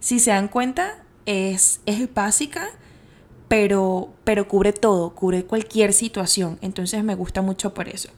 si 0.01 0.21
se 0.21 0.31
dan 0.31 0.49
cuenta, 0.49 1.03
es, 1.27 1.81
es 1.87 2.13
básica, 2.13 2.69
pero, 3.49 4.13
pero 4.25 4.49
cubre 4.49 4.73
todo, 4.73 5.15
cubre 5.15 5.45
cualquier 5.45 5.93
situación. 5.93 6.59
Entonces 6.61 7.03
me 7.05 7.15
gusta 7.15 7.43
mucho 7.43 7.75
por 7.75 7.89
eso. 7.89 8.11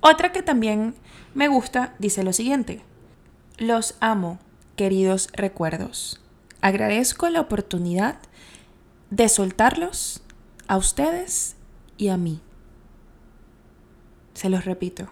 Otra 0.00 0.32
que 0.32 0.42
también 0.42 0.94
me 1.34 1.48
gusta 1.48 1.94
dice 1.98 2.22
lo 2.22 2.32
siguiente. 2.32 2.82
Los 3.58 3.96
amo, 4.00 4.38
queridos 4.76 5.28
recuerdos. 5.32 6.20
Agradezco 6.66 7.28
la 7.28 7.40
oportunidad 7.40 8.16
de 9.10 9.28
soltarlos 9.28 10.20
a 10.66 10.76
ustedes 10.76 11.54
y 11.96 12.08
a 12.08 12.16
mí. 12.16 12.40
Se 14.34 14.48
los 14.48 14.64
repito. 14.64 15.08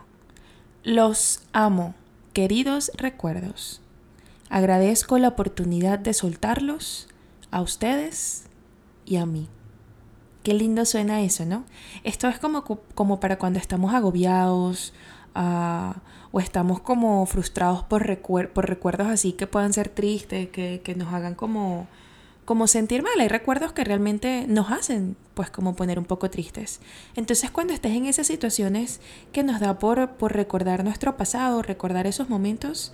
Los 0.82 1.42
amo, 1.52 1.94
queridos 2.32 2.90
recuerdos. 2.96 3.80
Agradezco 4.50 5.16
la 5.18 5.28
oportunidad 5.28 6.00
de 6.00 6.12
soltarlos 6.12 7.06
a 7.52 7.60
ustedes 7.60 8.46
y 9.06 9.14
a 9.18 9.24
mí. 9.24 9.46
Qué 10.42 10.54
lindo 10.54 10.84
suena 10.84 11.22
eso, 11.22 11.46
¿no? 11.46 11.66
Esto 12.02 12.26
es 12.26 12.40
como, 12.40 12.64
como 12.64 13.20
para 13.20 13.38
cuando 13.38 13.60
estamos 13.60 13.94
agobiados 13.94 14.92
o 15.34 16.40
estamos 16.40 16.80
como 16.80 17.24
frustrados 17.26 17.82
por, 17.84 18.18
por 18.52 18.68
recuerdos 18.68 19.08
así 19.08 19.32
que 19.32 19.46
puedan 19.46 19.72
ser 19.72 19.88
tristes, 19.88 20.48
que, 20.48 20.80
que 20.84 20.94
nos 20.94 21.12
hagan 21.12 21.34
como 21.34 21.86
como 22.44 22.66
sentir 22.66 23.02
mal. 23.02 23.18
Hay 23.20 23.28
recuerdos 23.28 23.72
que 23.72 23.84
realmente 23.84 24.46
nos 24.48 24.70
hacen, 24.70 25.16
pues, 25.34 25.50
como 25.50 25.74
poner 25.74 25.98
un 25.98 26.04
poco 26.04 26.30
tristes. 26.30 26.80
Entonces, 27.16 27.50
cuando 27.50 27.72
estés 27.72 27.92
en 27.92 28.06
esas 28.06 28.26
situaciones 28.26 29.00
que 29.32 29.42
nos 29.42 29.60
da 29.60 29.78
por, 29.78 30.10
por 30.12 30.34
recordar 30.34 30.84
nuestro 30.84 31.16
pasado, 31.16 31.62
recordar 31.62 32.06
esos 32.06 32.28
momentos, 32.28 32.92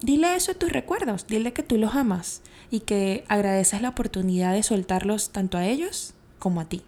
dile 0.00 0.34
eso 0.34 0.52
a 0.52 0.54
tus 0.54 0.72
recuerdos, 0.72 1.26
dile 1.26 1.52
que 1.52 1.62
tú 1.62 1.76
los 1.76 1.94
amas 1.94 2.42
y 2.70 2.80
que 2.80 3.24
agradeces 3.28 3.82
la 3.82 3.90
oportunidad 3.90 4.52
de 4.52 4.62
soltarlos 4.62 5.30
tanto 5.30 5.58
a 5.58 5.66
ellos 5.66 6.14
como 6.38 6.60
a 6.60 6.64
ti. 6.64 6.82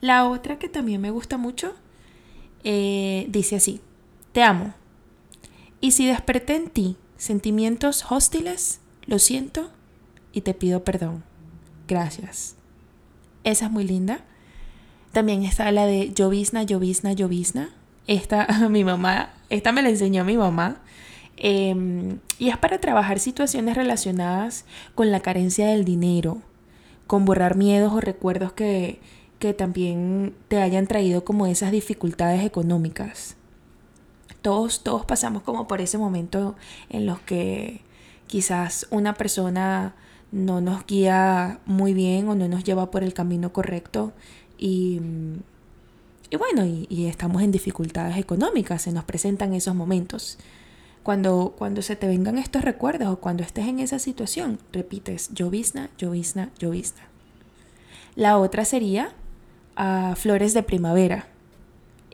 La 0.00 0.28
otra 0.28 0.58
que 0.58 0.68
también 0.68 1.00
me 1.00 1.10
gusta 1.10 1.38
mucho 1.38 1.74
eh, 2.64 3.26
dice 3.28 3.56
así, 3.56 3.80
te 4.32 4.42
amo. 4.42 4.74
Y 5.80 5.92
si 5.92 6.06
desperté 6.06 6.56
en 6.56 6.70
ti 6.70 6.96
sentimientos 7.16 8.04
hostiles, 8.10 8.80
lo 9.06 9.18
siento 9.18 9.70
y 10.32 10.42
te 10.42 10.54
pido 10.54 10.84
perdón. 10.84 11.24
Gracias. 11.88 12.56
Esa 13.44 13.66
es 13.66 13.70
muy 13.70 13.84
linda. 13.84 14.20
También 15.12 15.42
está 15.42 15.70
la 15.72 15.86
de 15.86 16.12
llovizna, 16.12 16.62
llovizna, 16.62 17.12
llovizna. 17.12 17.70
Esta, 18.06 18.46
mi 18.70 18.84
mamá, 18.84 19.34
esta 19.50 19.72
me 19.72 19.82
la 19.82 19.90
enseñó 19.90 20.24
mi 20.24 20.36
mamá. 20.36 20.80
Em, 21.36 22.18
y 22.38 22.50
es 22.50 22.56
para 22.58 22.78
trabajar 22.78 23.18
situaciones 23.18 23.76
relacionadas 23.76 24.64
con 24.94 25.10
la 25.10 25.20
carencia 25.20 25.66
del 25.66 25.84
dinero, 25.84 26.40
con 27.06 27.24
borrar 27.24 27.56
miedos 27.56 27.92
o 27.92 28.00
recuerdos 28.00 28.52
que, 28.52 29.00
que 29.42 29.54
también 29.54 30.36
te 30.46 30.62
hayan 30.62 30.86
traído 30.86 31.24
como 31.24 31.48
esas 31.48 31.72
dificultades 31.72 32.44
económicas. 32.44 33.34
Todos, 34.40 34.84
todos 34.84 35.04
pasamos 35.04 35.42
como 35.42 35.66
por 35.66 35.80
ese 35.80 35.98
momento 35.98 36.54
en 36.90 37.06
los 37.06 37.18
que 37.22 37.80
quizás 38.28 38.86
una 38.90 39.14
persona 39.14 39.96
no 40.30 40.60
nos 40.60 40.86
guía 40.86 41.58
muy 41.66 41.92
bien 41.92 42.28
o 42.28 42.36
no 42.36 42.46
nos 42.46 42.62
lleva 42.62 42.92
por 42.92 43.02
el 43.02 43.14
camino 43.14 43.52
correcto 43.52 44.12
y, 44.58 45.00
y 46.30 46.36
bueno, 46.36 46.64
y, 46.64 47.06
estamos 47.06 47.42
en 47.42 47.50
dificultades 47.50 48.18
económicas, 48.18 48.82
se 48.82 48.92
nos 48.92 49.02
presentan 49.02 49.54
esos 49.54 49.74
momentos. 49.74 50.38
Cuando, 51.02 51.56
cuando 51.58 51.82
se 51.82 51.96
te 51.96 52.06
vengan 52.06 52.38
estos 52.38 52.62
recuerdos 52.62 53.08
o 53.08 53.16
cuando 53.16 53.42
estés 53.42 53.66
en 53.66 53.80
esa 53.80 53.98
situación, 53.98 54.60
repites 54.70 55.30
llovizna, 55.34 55.90
llovizna, 55.98 56.52
llovizna. 56.60 57.02
La 58.14 58.38
otra 58.38 58.64
sería 58.64 59.12
uh, 59.78 60.14
flores 60.14 60.54
de 60.54 60.62
primavera. 60.62 61.26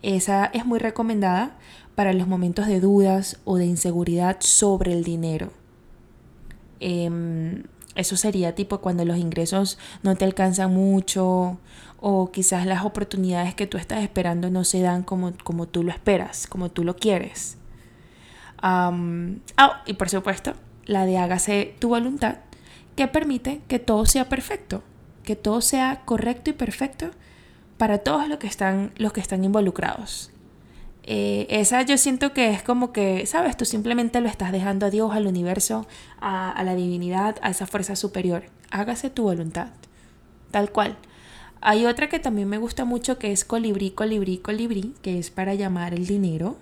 Esa 0.02 0.46
es 0.46 0.64
muy 0.64 0.78
recomendada 0.78 1.56
para 1.94 2.12
los 2.12 2.28
momentos 2.28 2.66
de 2.66 2.80
dudas 2.80 3.38
o 3.44 3.56
de 3.56 3.66
inseguridad 3.66 4.36
sobre 4.40 4.92
el 4.92 5.02
dinero. 5.02 5.50
Eh, 6.80 7.64
eso 7.98 8.16
sería 8.16 8.54
tipo 8.54 8.78
cuando 8.78 9.04
los 9.04 9.18
ingresos 9.18 9.76
no 10.04 10.14
te 10.14 10.24
alcanzan 10.24 10.72
mucho 10.72 11.58
o 12.00 12.30
quizás 12.30 12.64
las 12.64 12.84
oportunidades 12.84 13.56
que 13.56 13.66
tú 13.66 13.76
estás 13.76 14.04
esperando 14.04 14.50
no 14.50 14.62
se 14.62 14.80
dan 14.80 15.02
como, 15.02 15.32
como 15.42 15.66
tú 15.66 15.82
lo 15.82 15.90
esperas, 15.90 16.46
como 16.46 16.70
tú 16.70 16.84
lo 16.84 16.94
quieres. 16.94 17.58
ah, 18.62 18.92
y 19.84 19.94
por 19.94 20.08
supuesto, 20.08 20.52
la 20.86 21.06
de 21.06 21.18
hágase 21.18 21.74
tu 21.80 21.88
voluntad, 21.88 22.36
que 22.94 23.08
permite 23.08 23.62
que 23.66 23.80
todo 23.80 24.06
sea 24.06 24.28
perfecto, 24.28 24.84
que 25.24 25.34
todo 25.34 25.60
sea 25.60 26.02
correcto 26.04 26.50
y 26.50 26.52
perfecto 26.52 27.10
para 27.78 27.98
todos 27.98 28.28
los 28.28 28.38
que 28.38 28.46
están, 28.46 28.92
los 28.96 29.12
que 29.12 29.20
están 29.20 29.44
involucrados. 29.44 30.30
Eh, 31.04 31.46
esa 31.48 31.80
yo 31.82 31.96
siento 31.96 32.34
que 32.34 32.50
es 32.50 32.62
como 32.62 32.92
que, 32.92 33.24
¿sabes? 33.24 33.56
Tú 33.56 33.64
simplemente 33.64 34.20
lo 34.20 34.28
estás 34.28 34.52
dejando 34.52 34.84
a 34.84 34.90
Dios, 34.90 35.14
al 35.14 35.26
universo, 35.26 35.86
a, 36.20 36.50
a 36.50 36.64
la 36.64 36.74
divinidad, 36.74 37.36
a 37.40 37.48
esa 37.48 37.66
fuerza 37.66 37.96
superior. 37.96 38.44
Hágase 38.70 39.08
tu 39.08 39.22
voluntad. 39.22 39.68
Tal 40.50 40.70
cual. 40.70 40.98
Hay 41.60 41.86
otra 41.86 42.08
que 42.08 42.18
también 42.18 42.48
me 42.48 42.58
gusta 42.58 42.84
mucho 42.84 43.18
que 43.18 43.32
es 43.32 43.44
colibrí, 43.44 43.90
colibrí, 43.90 44.38
colibrí, 44.38 44.94
que 45.00 45.18
es 45.18 45.30
para 45.30 45.54
llamar 45.54 45.94
el 45.94 46.06
dinero. 46.06 46.56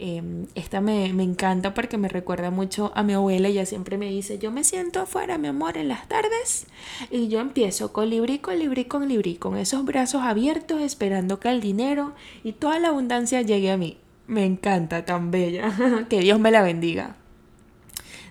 Em, 0.00 0.46
esta 0.56 0.80
me, 0.80 1.12
me, 1.12 1.22
encanta 1.22 1.72
porque 1.72 1.98
me 1.98 2.08
recuerda 2.08 2.50
mucho 2.50 2.90
a 2.94 3.02
mi 3.04 3.12
abuela. 3.12 3.48
Ella 3.48 3.64
siempre 3.64 3.96
me 3.96 4.10
dice, 4.10 4.38
yo 4.38 4.50
me 4.50 4.64
siento 4.64 5.00
afuera, 5.00 5.38
mi 5.38 5.48
amor, 5.48 5.76
en 5.76 5.88
las 5.88 6.08
tardes. 6.08 6.66
Y 7.10 7.28
yo 7.28 7.40
empiezo 7.40 7.92
colibrí, 7.92 8.40
colibrí, 8.40 8.86
colibrí, 8.86 9.36
con 9.36 9.56
esos 9.56 9.84
brazos 9.84 10.22
abiertos 10.22 10.80
esperando 10.80 11.38
que 11.38 11.48
el 11.48 11.60
dinero 11.60 12.12
y 12.42 12.52
toda 12.52 12.78
la 12.80 12.88
abundancia 12.88 13.42
llegue 13.42 13.70
a 13.70 13.76
mí. 13.76 13.98
Me 14.26 14.44
encanta, 14.44 15.04
tan 15.04 15.30
bella. 15.30 15.72
que 16.08 16.20
Dios 16.20 16.40
me 16.40 16.50
la 16.50 16.62
bendiga. 16.62 17.16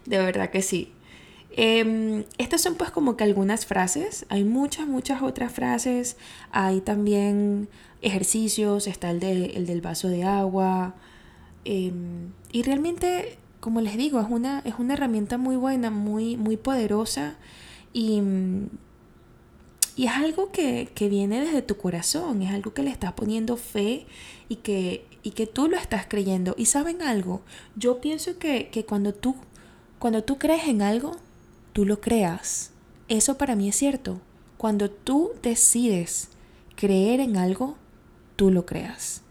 De 0.06 0.18
verdad 0.18 0.50
que 0.50 0.62
sí. 0.62 0.92
Eh, 1.56 2.26
estas 2.38 2.62
son 2.62 2.76
pues 2.76 2.92
como 2.92 3.16
que 3.16 3.24
algunas 3.24 3.66
frases. 3.66 4.26
Hay 4.30 4.44
muchas, 4.44 4.88
muchas 4.88 5.22
otras 5.22 5.54
frases. 5.54 6.18
Hay 6.52 6.82
también 6.82 7.70
ejercicios. 8.02 8.88
Está 8.88 9.12
el, 9.12 9.20
de, 9.20 9.46
el 9.56 9.66
del 9.66 9.82
vaso 9.82 10.10
de 10.10 10.24
agua. 10.24 10.96
Em, 11.66 12.32
y 12.52 12.64
realmente, 12.64 13.38
como 13.60 13.82
les 13.82 13.98
digo, 13.98 14.20
es 14.20 14.28
una, 14.30 14.60
es 14.66 14.76
una 14.78 14.94
herramienta 14.94 15.38
muy 15.38 15.56
buena, 15.56 15.90
muy, 15.90 16.38
muy 16.38 16.58
poderosa 16.58 17.36
y, 17.94 18.22
y 19.96 20.06
es 20.06 20.12
algo 20.12 20.52
que, 20.52 20.90
que, 20.94 21.08
viene 21.08 21.42
desde 21.42 21.62
tu 21.62 21.78
corazón, 21.78 22.42
es 22.42 22.52
algo 22.52 22.74
que 22.74 22.84
le 22.84 22.90
estás 22.90 23.14
poniendo 23.14 23.58
fe 23.58 24.06
y 24.50 24.58
que, 24.58 25.06
y 25.22 25.32
que 25.32 25.48
tú 25.48 25.68
lo 25.68 25.78
estás 25.78 26.06
creyendo. 26.08 26.56
Y 26.58 26.66
saben 26.66 27.02
algo, 27.02 27.42
yo 27.76 28.02
pienso 28.02 28.38
que, 28.38 28.70
que 28.70 28.86
cuando, 28.86 29.14
tú, 29.14 29.36
cuando 30.00 30.24
tú 30.24 30.38
crees 30.38 30.68
en 30.68 30.82
algo, 30.82 31.16
tú 31.72 31.86
lo 31.86 32.02
creas. 32.02 32.72
Eso 33.08 33.38
para 33.38 33.56
mí 33.56 33.70
es 33.70 33.76
cierto. 33.76 34.20
Cuando 34.58 34.90
tú 34.90 35.32
decides 35.42 36.30
creer 36.76 37.20
en 37.20 37.38
algo, 37.38 37.78
tú 38.36 38.50
lo 38.50 38.66
creas. 38.66 39.22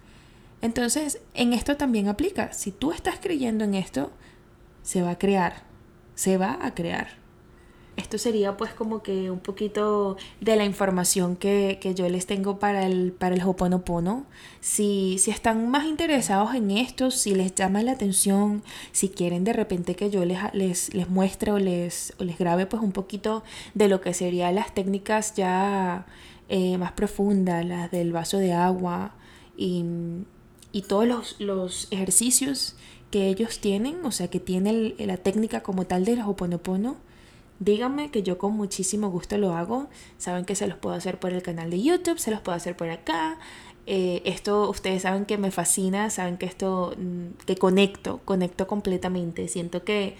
Entonces, 0.62 1.20
en 1.34 1.52
esto 1.52 1.76
también 1.76 2.08
aplica. 2.08 2.52
Si 2.52 2.70
tú 2.70 2.92
estás 2.92 3.18
creyendo 3.20 3.64
en 3.64 3.74
esto, 3.74 4.10
se 4.82 5.02
va 5.02 5.10
a 5.10 5.18
crear. 5.18 5.64
Se 6.14 6.38
va 6.38 6.58
a 6.62 6.74
crear. 6.74 7.20
Esto 7.96 8.16
sería 8.16 8.56
pues 8.56 8.72
como 8.72 9.02
que 9.02 9.30
un 9.30 9.40
poquito 9.40 10.16
de 10.40 10.56
la 10.56 10.64
información 10.64 11.36
que, 11.36 11.78
yo 11.94 12.08
les 12.08 12.24
tengo 12.24 12.58
para 12.58 12.86
el, 12.86 13.12
para 13.12 13.34
el 13.34 13.42
Hoponopono. 13.42 14.24
Si, 14.60 15.16
si 15.18 15.30
están 15.30 15.68
más 15.68 15.84
interesados 15.84 16.54
en 16.54 16.70
esto, 16.70 17.10
si 17.10 17.34
les 17.34 17.54
llama 17.54 17.82
la 17.82 17.92
atención, 17.92 18.62
si 18.92 19.10
quieren 19.10 19.44
de 19.44 19.52
repente 19.52 19.94
que 19.94 20.08
yo 20.08 20.24
les, 20.24 20.38
les, 20.54 20.94
les 20.94 21.10
muestre 21.10 21.52
o 21.52 21.58
les, 21.58 22.14
les 22.18 22.38
grabe 22.38 22.64
pues 22.64 22.82
un 22.82 22.92
poquito 22.92 23.42
de 23.74 23.88
lo 23.88 24.00
que 24.00 24.14
serían 24.14 24.54
las 24.54 24.72
técnicas 24.72 25.34
ya 25.34 26.06
eh, 26.48 26.78
más 26.78 26.92
profundas, 26.92 27.64
las 27.66 27.90
del 27.90 28.12
vaso 28.12 28.38
de 28.38 28.54
agua 28.54 29.14
y 29.54 29.84
y 30.72 30.82
todos 30.82 31.06
los, 31.06 31.40
los, 31.40 31.88
ejercicios 31.90 32.74
que 33.10 33.28
ellos 33.28 33.58
tienen, 33.60 34.04
o 34.04 34.10
sea, 34.10 34.28
que 34.28 34.40
tiene 34.40 34.94
la 34.98 35.18
técnica 35.18 35.62
como 35.62 35.86
tal 35.86 36.04
del 36.04 36.22
Hoponopono, 36.22 36.96
díganme 37.64 38.10
que 38.10 38.22
yo 38.22 38.38
con 38.38 38.54
muchísimo 38.54 39.10
gusto 39.10 39.38
lo 39.38 39.54
hago. 39.54 39.88
Saben 40.18 40.44
que 40.44 40.54
se 40.54 40.66
los 40.66 40.78
puedo 40.78 40.96
hacer 40.96 41.18
por 41.18 41.32
el 41.32 41.42
canal 41.42 41.70
de 41.70 41.82
YouTube, 41.82 42.18
se 42.18 42.30
los 42.30 42.40
puedo 42.40 42.56
hacer 42.56 42.76
por 42.76 42.90
acá. 42.90 43.38
Eh, 43.86 44.22
esto 44.24 44.70
ustedes 44.70 45.02
saben 45.02 45.24
que 45.26 45.38
me 45.38 45.50
fascina, 45.50 46.10
saben 46.10 46.38
que 46.38 46.46
esto, 46.46 46.94
mm, 46.96 47.44
que 47.46 47.56
conecto, 47.56 48.20
conecto 48.24 48.66
completamente. 48.66 49.48
Siento 49.48 49.84
que 49.84 50.16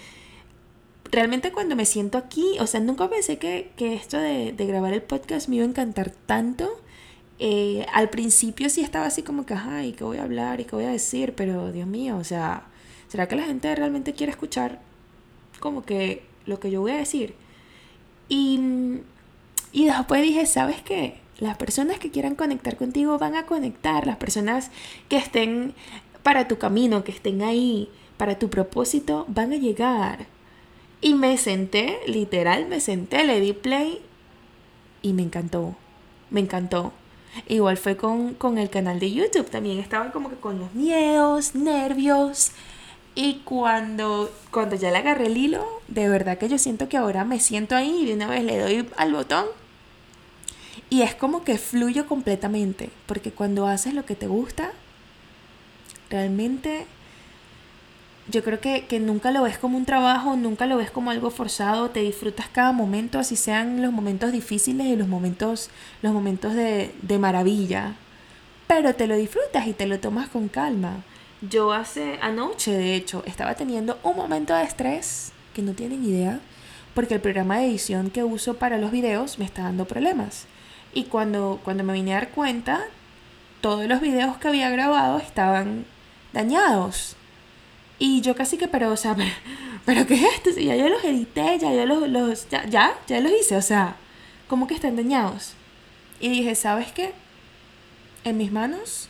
realmente 1.11 1.53
cuando 1.53 1.77
me 1.77 1.87
siento 1.87 2.19
aquí, 2.19 2.59
o 2.61 2.67
sea, 2.67 2.81
nunca 2.81 3.09
pensé 3.09 3.39
que, 3.39 3.73
que 3.77 3.95
esto 3.95 4.19
de, 4.19 4.53
de 4.53 4.67
grabar 4.67 4.93
el 4.93 5.03
podcast 5.03 5.49
me 5.49 5.57
iba 5.57 5.65
a 5.65 5.69
encantar 5.69 6.11
tanto 6.11 6.82
Eh, 7.45 7.85
al 7.93 8.09
principio 8.09 8.71
sí 8.71 8.83
estaba 8.83 9.07
así 9.07 9.25
como 9.25 9.45
que, 9.45 9.55
ay, 9.55 9.95
¿qué 9.95 10.05
voy 10.05 10.19
a 10.19 10.23
hablar 10.23 10.61
y 10.61 10.65
qué 10.65 10.77
voy 10.77 10.85
a 10.85 10.91
decir? 10.91 11.35
Pero 11.35 11.73
Dios 11.73 11.89
mío, 11.89 12.17
o 12.17 12.23
sea, 12.23 12.69
¿será 13.09 13.27
que 13.27 13.35
la 13.35 13.43
gente 13.43 13.75
realmente 13.75 14.13
quiere 14.13 14.31
escuchar 14.31 14.81
como 15.59 15.85
que 15.85 16.23
lo 16.47 16.61
que 16.61 16.71
yo 16.71 16.81
voy 16.81 16.93
a 16.93 16.99
decir? 16.99 17.35
Y, 18.29 18.61
y 19.73 19.87
después 19.87 20.23
dije, 20.23 20.47
¿sabes 20.47 20.83
qué? 20.83 21.17
Las 21.41 21.57
personas 21.57 21.99
que 21.99 22.13
quieran 22.13 22.37
conectar 22.37 22.77
contigo 22.77 23.19
van 23.19 23.35
a 23.35 23.45
conectar, 23.45 24.07
las 24.07 24.19
personas 24.19 24.71
que 25.09 25.17
estén 25.17 25.75
para 26.23 26.47
tu 26.47 26.59
camino, 26.59 27.03
que 27.03 27.11
estén 27.11 27.43
ahí, 27.43 27.89
para 28.19 28.39
tu 28.39 28.51
propósito, 28.51 29.25
van 29.27 29.53
a 29.53 29.57
llegar. 29.57 30.27
Y 31.01 31.15
me 31.15 31.37
senté, 31.39 31.99
literal, 32.07 32.69
me 32.69 32.79
senté, 32.79 33.25
le 33.25 33.41
di 33.41 33.53
play 33.53 34.01
y 35.03 35.13
me 35.13 35.23
encantó, 35.23 35.75
me 36.31 36.39
encantó. 36.39 36.93
Igual 37.49 37.77
fue 37.77 37.97
con, 37.97 38.35
con 38.35 38.59
el 38.59 38.71
canal 38.71 39.01
de 39.01 39.13
YouTube, 39.13 39.49
también 39.49 39.79
estaba 39.79 40.13
como 40.13 40.29
que 40.29 40.37
con 40.37 40.59
los 40.59 40.75
miedos, 40.75 41.55
nervios. 41.55 42.53
Y 43.15 43.41
cuando, 43.45 44.31
cuando 44.51 44.77
ya 44.77 44.91
le 44.91 44.99
agarré 44.99 45.27
el 45.27 45.37
hilo, 45.37 45.67
de 45.89 46.09
verdad 46.09 46.39
que 46.39 46.49
yo 46.49 46.59
siento 46.59 46.89
que 46.89 46.97
ahora 46.97 47.25
me 47.25 47.41
siento 47.41 47.75
ahí 47.77 48.03
y 48.03 48.07
de 48.07 48.15
una 48.15 48.29
vez 48.29 48.45
le 48.45 48.59
doy 48.59 48.89
al 48.97 49.13
botón. 49.13 49.47
Y 50.89 51.03
es 51.03 51.15
como 51.15 51.45
que 51.45 51.59
fluyo 51.59 52.07
completamente, 52.07 52.91
porque 53.07 53.33
cuando 53.33 53.67
haces 53.67 53.95
lo 53.95 54.05
que 54.05 54.15
te 54.15 54.27
gusta, 54.27 54.73
realmente 56.11 56.87
yo 58.29 58.45
creo 58.45 58.61
que, 58.61 59.01
nunca 59.01 59.31
lo 59.31 59.43
ves 59.43 59.59
como 59.59 59.77
un 59.77 59.85
trabajo, 59.85 60.37
nunca 60.37 60.67
lo 60.67 60.77
ves 60.77 60.91
como 60.91 61.11
algo 61.11 61.31
forzado, 61.31 61.91
te 61.91 62.01
disfrutas 62.01 62.49
cada 62.49 62.73
momento, 62.73 63.19
así 63.19 63.37
sean 63.37 63.83
los 63.83 63.93
momentos 63.93 64.33
difíciles 64.33 64.87
y 64.87 64.97
los 64.97 65.09
momentos, 65.09 65.71
los 66.03 66.13
momentos 66.13 66.55
de, 66.55 66.95
de 67.03 67.19
maravilla. 67.19 67.95
Pero 68.69 68.95
te 68.95 69.07
lo 69.07 69.17
disfrutas 69.17 69.67
y 69.67 69.73
te 69.73 69.87
lo 69.87 69.99
tomas 69.99 70.29
con 70.29 70.49
calma. 70.49 71.05
Yo 71.43 71.73
hace 71.73 72.19
anoche, 72.23 72.73
de 72.73 72.95
hecho, 72.95 73.25
estaba 73.27 73.55
teniendo 73.55 73.99
un 74.05 74.17
momento 74.17 74.55
de 74.55 74.63
estrés 74.63 75.33
que 75.53 75.63
no 75.63 75.73
tienen 75.73 76.05
idea, 76.05 76.41
porque 76.95 77.15
el 77.15 77.21
programa 77.21 77.59
de 77.59 77.67
edición 77.67 78.11
que 78.11 78.23
uso 78.23 78.55
para 78.55 78.79
los 78.79 78.93
videos 78.93 79.39
me 79.39 79.45
está 79.45 79.63
dando 79.63 79.87
problemas. 79.87 80.47
Y 80.95 81.05
cuando, 81.05 81.61
cuando 81.65 81.83
me 81.85 81.95
vine 81.95 82.13
a 82.13 82.17
dar 82.17 82.31
cuenta, 82.31 82.85
todos 83.61 83.87
los 83.87 84.01
videos 84.01 84.37
que 84.37 84.49
había 84.49 84.71
grabado 84.71 85.19
estaban 85.19 85.87
dañados. 86.33 87.17
Y 88.05 88.21
yo 88.21 88.35
casi 88.35 88.57
que, 88.57 88.67
pero, 88.67 88.91
o 88.91 88.97
sea, 88.97 89.17
pero, 89.87 90.09
¿qué 90.09 90.15
es 90.15 90.25
esto? 90.35 90.51
ya 90.61 90.75
yo 90.75 90.89
los 90.89 91.05
edité, 91.05 91.57
ya 91.61 91.73
yo 91.73 91.87
los, 91.87 92.09
los 92.09 92.49
ya, 92.51 92.67
ya, 92.67 92.99
ya 93.07 93.21
los 93.21 93.31
hice, 93.31 93.55
o 93.55 93.63
sea, 93.63 93.95
como 94.49 94.67
que 94.67 94.75
están 94.75 94.97
dañados. 94.97 95.53
Y 96.19 96.29
dije, 96.29 96.57
¿sabes 96.57 96.91
qué? 96.91 97.13
En 98.25 98.39
mis 98.39 98.51
manos 98.51 99.09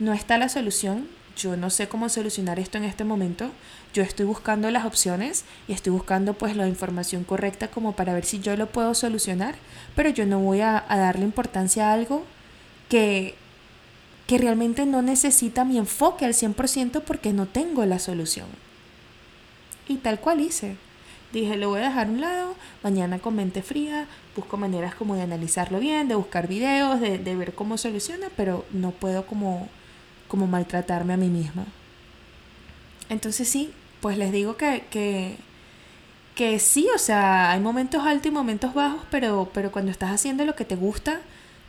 no 0.00 0.12
está 0.12 0.38
la 0.38 0.48
solución. 0.48 1.06
Yo 1.36 1.56
no 1.56 1.70
sé 1.70 1.86
cómo 1.86 2.08
solucionar 2.08 2.58
esto 2.58 2.78
en 2.78 2.84
este 2.84 3.04
momento. 3.04 3.52
Yo 3.94 4.02
estoy 4.02 4.26
buscando 4.26 4.68
las 4.72 4.86
opciones 4.86 5.44
y 5.68 5.72
estoy 5.72 5.92
buscando 5.92 6.34
pues 6.34 6.56
la 6.56 6.66
información 6.66 7.22
correcta 7.22 7.68
como 7.68 7.94
para 7.94 8.12
ver 8.12 8.24
si 8.24 8.40
yo 8.40 8.56
lo 8.56 8.66
puedo 8.66 8.94
solucionar. 8.94 9.54
Pero 9.94 10.10
yo 10.10 10.26
no 10.26 10.40
voy 10.40 10.62
a 10.62 10.84
darle 10.88 11.22
importancia 11.22 11.90
a 11.90 11.92
algo 11.92 12.24
que 12.88 13.36
que 14.32 14.38
realmente 14.38 14.86
no 14.86 15.02
necesita 15.02 15.62
mi 15.66 15.76
enfoque 15.76 16.24
al 16.24 16.32
100% 16.32 17.02
porque 17.02 17.34
no 17.34 17.44
tengo 17.44 17.84
la 17.84 17.98
solución. 17.98 18.46
Y 19.86 19.96
tal 19.96 20.20
cual 20.20 20.40
hice. 20.40 20.78
Dije, 21.34 21.58
lo 21.58 21.68
voy 21.68 21.80
a 21.82 21.88
dejar 21.88 22.06
a 22.06 22.10
un 22.10 22.22
lado, 22.22 22.54
mañana 22.82 23.18
con 23.18 23.36
mente 23.36 23.60
fría, 23.60 24.06
busco 24.34 24.56
maneras 24.56 24.94
como 24.94 25.16
de 25.16 25.20
analizarlo 25.20 25.80
bien, 25.80 26.08
de 26.08 26.14
buscar 26.14 26.48
videos, 26.48 26.98
de, 26.98 27.18
ver 27.36 27.52
cómo 27.54 27.76
soluciona, 27.76 28.28
pero 28.34 28.64
no 28.72 28.92
puedo 28.92 29.26
como, 29.26 29.68
como 30.28 30.46
maltratarme 30.46 31.12
a 31.12 31.18
mí 31.18 31.28
misma. 31.28 31.66
Entonces 33.10 33.46
sí, 33.46 33.70
pues 34.00 34.16
les 34.16 34.32
digo 34.32 34.56
que, 34.56 34.86
que, 34.90 35.36
que 36.34 36.58
sí, 36.58 36.88
o 36.94 36.98
sea, 36.98 37.50
hay 37.50 37.60
momentos 37.60 38.02
altos 38.02 38.28
y 38.28 38.30
momentos 38.30 38.72
bajos, 38.72 39.02
pero, 39.10 39.50
pero 39.52 39.70
cuando 39.70 39.90
estás 39.90 40.10
haciendo 40.10 40.46
lo 40.46 40.56
que 40.56 40.64
te 40.64 40.76
gusta, 40.76 41.20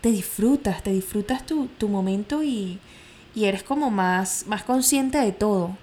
te 0.03 0.11
disfrutas, 0.11 0.83
te 0.83 0.91
disfrutas 0.91 1.45
tu, 1.45 1.87
momento 1.87 2.43
y, 2.43 2.77
eres 3.37 3.63
como 3.63 3.89
más, 3.89 4.43
más 4.47 4.63
consciente 4.63 5.17
de 5.17 5.31
todo. 5.31 5.77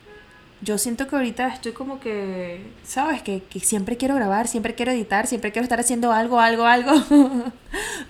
Yo 0.61 0.76
siento 0.76 1.09
que 1.09 1.16
ahorita 1.16 1.48
estoy 1.48 1.72
como 1.72 2.00
que, 2.00 2.61
¿sabes? 2.85 3.22
Que, 3.22 3.42
siempre 3.62 3.96
quiero 3.96 4.14
grabar, 4.14 4.46
siempre 4.46 4.74
quiero 4.74 4.92
editar, 4.92 5.26
siempre 5.26 5.52
quiero 5.52 5.62
estar 5.62 5.80
haciendo 5.80 6.12
algo, 6.12 6.38
algo, 6.38 6.66
algo. 6.66 6.92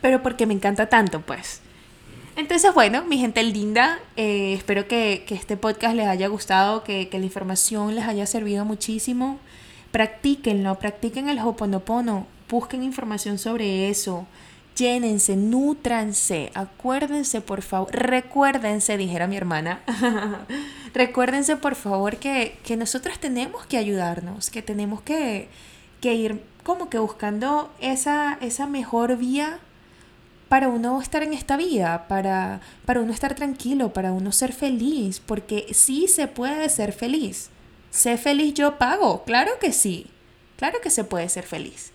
Pero 0.03 0.20
porque 0.20 0.46
me 0.46 0.55
encanta 0.55 0.88
tanto, 0.88 1.20
pues. 1.20 1.61
Entonces, 2.35 2.75
bueno, 2.75 3.05
mi 3.05 3.18
gente 3.18 3.44
linda, 3.44 4.01
eh, 4.16 4.55
espero 4.55 4.88
que, 4.88 5.25
este 5.29 5.57
podcast 5.57 5.94
les 5.94 6.09
haya 6.09 6.27
gustado, 6.27 6.83
que, 6.83 7.09
que 7.09 7.20
la 7.20 7.25
información 7.25 7.94
les 7.94 8.07
haya 8.07 8.27
servido 8.27 8.64
muchísimo. 8.64 9.38
Practíquenlo, 9.92 10.77
practiquen 10.77 11.29
el 11.29 11.38
Hoponopono, 11.38 12.27
busquen 12.49 12.83
información 12.83 13.38
sobre 13.38 13.90
eso 13.90 14.27
llénense, 14.81 15.37
nútranse, 15.37 16.51
acuérdense 16.55 17.43
por 17.43 17.61
favor, 17.61 17.93
recuérdense, 17.93 18.97
dijera 18.97 19.27
mi 19.27 19.37
hermana, 19.37 19.83
recuérdense 20.95 21.57
por 21.57 21.75
favor 21.75 22.16
que, 22.16 22.59
que 22.64 22.77
nosotros 22.79 23.19
tenemos 23.19 23.66
que 23.66 23.77
ayudarnos, 23.77 24.49
que 24.49 24.62
tenemos 24.62 25.03
que, 25.03 25.49
que 26.01 26.14
ir 26.14 26.43
como 26.62 26.88
que 26.88 26.99
buscando 26.99 27.71
esa, 27.81 28.38
esa 28.40 28.66
mejor 28.66 29.19
vía 29.19 29.59
para 30.49 30.69
uno 30.69 31.01
estar 31.01 31.23
en 31.23 31.35
esta 31.35 31.59
vida, 31.59 32.09
para, 32.09 32.61
para 32.87 33.01
uno 33.01 33.12
estar 33.12 33.35
tranquilo, 33.35 33.93
para 33.93 34.12
uno 34.12 34.33
ser 34.33 34.53
feliz, 34.53 35.21
porque 35.21 35.66
sí 35.73 36.09
se 36.09 36.27
puede 36.27 36.69
ser 36.71 36.93
feliz. 36.93 37.51
Sé 37.90 38.16
feliz, 38.16 38.55
yo 38.55 38.79
pago, 38.79 39.25
claro 39.25 39.53
que 39.61 39.73
sí, 39.73 40.07
claro 40.57 40.79
que 40.83 40.90
se 40.90 41.05
puede 41.05 41.29
ser 41.29 41.45
feliz. 41.45 41.93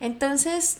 Entonces, 0.00 0.78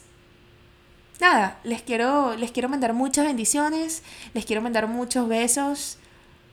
nada, 1.21 1.59
les 1.65 1.83
quiero, 1.83 2.37
les 2.37 2.51
quiero 2.53 2.69
mandar 2.69 2.95
muchas 2.95 3.27
bendiciones, 3.27 4.03
les 4.35 4.45
quiero 4.45 4.63
mandar 4.63 4.87
muchos 4.89 5.29
besos, 5.29 5.99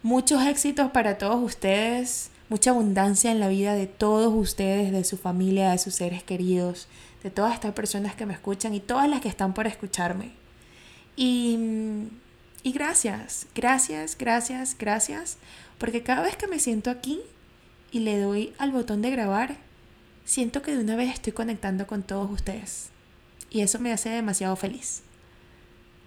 muchos 0.03 0.43
éxitos 0.45 0.91
para 0.91 1.17
todos 1.17 1.41
ustedes, 1.43 2.31
mucha 2.49 2.71
abundancia 2.71 3.31
en 3.31 3.39
la 3.39 3.47
vida 3.47 3.73
de 3.73 3.87
todos 3.87 4.33
ustedes, 4.33 4.91
de 4.91 5.03
su 5.03 5.17
familia, 5.17 5.71
de 5.71 5.77
sus 5.77 5.95
seres 5.95 6.23
queridos, 6.23 6.87
de 7.23 7.31
todas 7.31 7.53
estas 7.53 7.73
personas 7.73 8.15
que 8.15 8.25
me 8.25 8.33
escuchan 8.33 8.73
y 8.73 8.79
todas 8.79 9.09
las 9.09 9.21
que 9.21 9.29
están 9.29 9.53
por 9.53 9.67
escucharme. 9.67 10.31
Y, 11.15 11.57
y 12.63 12.71
gracias, 12.71 13.47
gracias, 13.55 14.17
gracias, 14.17 14.75
gracias, 14.77 15.37
porque 15.77 16.03
cada 16.03 16.21
vez 16.21 16.35
que 16.35 16.47
me 16.47 16.59
siento 16.59 16.89
aquí 16.89 17.21
y 17.91 17.99
le 17.99 18.19
doy 18.19 18.53
al 18.57 18.71
botón 18.71 19.01
de 19.01 19.11
grabar, 19.11 19.57
siento 20.25 20.61
que 20.61 20.75
de 20.75 20.83
una 20.83 20.95
vez 20.95 21.13
estoy 21.13 21.33
conectando 21.33 21.87
con 21.87 22.03
todos 22.03 22.29
ustedes 22.31 22.94
y 23.55 23.61
eso 23.61 23.79
me 23.79 23.93
hace 23.93 24.09
demasiado 24.09 24.57
feliz. 24.57 25.01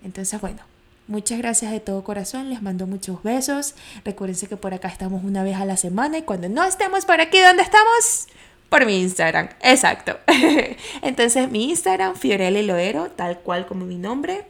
Entonces, 0.04 0.38
bueno, 0.38 0.60
muchas 1.06 1.38
gracias 1.38 1.72
de 1.72 1.80
todo 1.80 2.04
corazón, 2.04 2.50
les 2.50 2.60
mando 2.60 2.86
muchos 2.86 3.22
besos. 3.22 3.74
Recuérdense 4.04 4.48
que 4.48 4.58
por 4.58 4.74
acá 4.74 4.88
estamos 4.88 5.24
una 5.24 5.42
vez 5.42 5.56
a 5.56 5.64
la 5.64 5.78
semana 5.78 6.18
y 6.18 6.22
cuando 6.24 6.50
no 6.50 6.62
estemos 6.62 7.06
por 7.06 7.22
aquí, 7.22 7.38
¿dónde 7.40 7.62
estamos? 7.62 8.26
Por 8.68 8.84
mi 8.84 9.00
Instagram, 9.00 9.48
exacto. 9.62 10.18
Entonces, 11.02 11.50
mi 11.50 11.70
Instagram, 11.70 12.16
Fiorelli 12.16 12.66
Loero, 12.66 13.08
tal 13.12 13.38
cual 13.38 13.66
como 13.66 13.86
mi 13.86 13.96
nombre. 13.96 14.44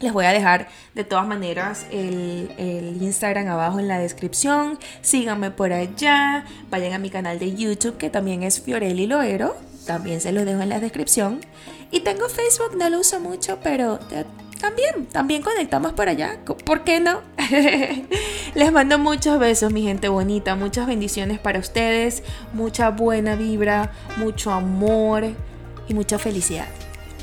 Les 0.00 0.14
voy 0.14 0.24
a 0.24 0.32
dejar 0.32 0.68
de 0.94 1.04
todas 1.04 1.26
maneras 1.26 1.86
el, 1.92 2.50
el, 2.56 3.02
Instagram 3.02 3.46
abajo 3.48 3.78
en 3.78 3.88
la 3.88 3.98
descripción. 3.98 4.78
Síganme 5.02 5.50
por 5.50 5.74
allá. 5.74 6.46
Vayan 6.70 6.94
a 6.94 6.98
mi 6.98 7.10
canal 7.10 7.38
de 7.38 7.54
YouTube 7.54 7.98
que 7.98 8.08
también 8.08 8.42
es 8.42 8.62
Fiorelli 8.62 9.06
Loero. 9.06 9.54
También 9.86 10.20
se 10.22 10.32
los 10.32 10.44
dejo 10.44 10.62
en 10.62 10.70
la 10.70 10.80
descripción. 10.80 11.40
Y 11.92 12.00
tengo 12.00 12.28
Facebook, 12.28 12.74
no 12.76 12.88
lo 12.88 13.00
uso 13.00 13.20
mucho, 13.20 13.58
pero 13.62 14.00
también, 14.62 15.06
también 15.12 15.42
conectamos 15.42 15.92
por 15.92 16.08
allá. 16.08 16.38
¿Por 16.64 16.84
qué 16.84 17.00
no? 17.00 17.20
Les 18.54 18.72
mando 18.72 18.98
muchos 18.98 19.38
besos, 19.38 19.72
mi 19.72 19.82
gente 19.82 20.08
bonita. 20.08 20.54
Muchas 20.54 20.86
bendiciones 20.86 21.38
para 21.38 21.58
ustedes. 21.58 22.22
Mucha 22.54 22.88
buena 22.88 23.36
vibra, 23.36 23.92
mucho 24.16 24.52
amor 24.52 25.24
y 25.86 25.94
mucha 25.94 26.18
felicidad. 26.18 26.68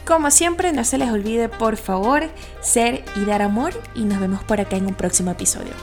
Como 0.05 0.29
siempre, 0.29 0.71
no 0.71 0.83
se 0.83 0.99
les 0.99 1.09
olvide, 1.09 1.49
por 1.49 1.75
favor, 1.75 2.29
ser 2.61 3.03
y 3.15 3.25
dar 3.25 3.41
amor. 3.41 3.73
Y 3.95 4.03
nos 4.03 4.19
vemos 4.19 4.43
por 4.43 4.61
acá 4.61 4.75
en 4.75 4.85
un 4.85 4.93
próximo 4.93 5.31
episodio. 5.31 5.73